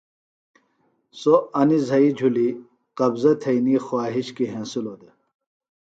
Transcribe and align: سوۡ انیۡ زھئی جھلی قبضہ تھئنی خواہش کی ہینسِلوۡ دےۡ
سوۡ 1.19 1.39
انیۡ 1.59 1.83
زھئی 1.87 2.07
جھلی 2.17 2.49
قبضہ 2.97 3.31
تھئنی 3.41 3.75
خواہش 3.85 4.27
کی 4.35 4.45
ہینسِلوۡ 4.51 4.97
دےۡ 5.01 5.13